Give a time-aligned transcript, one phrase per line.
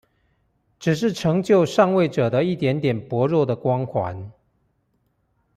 [0.79, 4.31] 只是成就上位者的一點點薄弱的光環